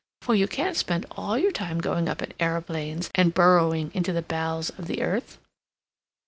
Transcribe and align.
—for 0.23 0.33
you 0.33 0.47
can't 0.47 0.75
spend 0.75 1.05
all 1.11 1.37
your 1.37 1.51
time 1.51 1.79
going 1.79 2.09
up 2.09 2.23
in 2.23 2.33
aeroplanes 2.39 3.11
and 3.13 3.35
burrowing 3.35 3.91
into 3.93 4.11
the 4.11 4.23
bowels 4.23 4.71
of 4.71 4.87
the 4.87 4.99
earth." 4.99 5.37